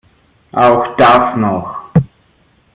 [0.53, 1.91] Auch das noch!